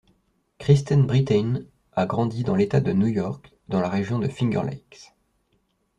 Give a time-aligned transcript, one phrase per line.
[0.57, 1.59] Kristen Britain
[1.93, 5.13] a grandi dans l'État de New-York, dans la région de Finger Lakes.